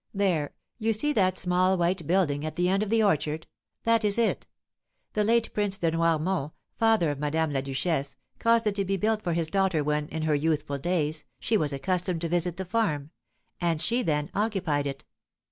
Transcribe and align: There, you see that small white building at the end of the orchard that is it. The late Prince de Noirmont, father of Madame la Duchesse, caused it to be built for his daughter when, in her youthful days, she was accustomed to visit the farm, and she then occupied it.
There, 0.15 0.55
you 0.79 0.93
see 0.93 1.13
that 1.13 1.37
small 1.37 1.77
white 1.77 2.07
building 2.07 2.43
at 2.43 2.55
the 2.55 2.67
end 2.67 2.81
of 2.81 2.89
the 2.89 3.03
orchard 3.03 3.45
that 3.83 4.03
is 4.03 4.17
it. 4.17 4.47
The 5.13 5.23
late 5.23 5.53
Prince 5.53 5.77
de 5.77 5.91
Noirmont, 5.91 6.53
father 6.75 7.11
of 7.11 7.19
Madame 7.19 7.51
la 7.53 7.61
Duchesse, 7.61 8.15
caused 8.39 8.65
it 8.65 8.73
to 8.73 8.83
be 8.83 8.97
built 8.97 9.21
for 9.21 9.33
his 9.33 9.47
daughter 9.47 9.83
when, 9.83 10.07
in 10.07 10.23
her 10.23 10.33
youthful 10.33 10.79
days, 10.79 11.23
she 11.39 11.55
was 11.55 11.71
accustomed 11.71 12.21
to 12.21 12.29
visit 12.29 12.57
the 12.57 12.65
farm, 12.65 13.11
and 13.61 13.79
she 13.79 14.01
then 14.01 14.31
occupied 14.33 14.87
it. 14.87 15.05